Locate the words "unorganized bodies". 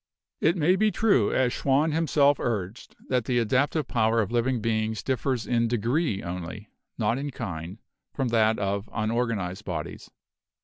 8.91-10.09